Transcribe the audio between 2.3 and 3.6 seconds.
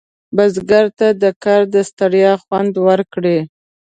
خوند ورکړي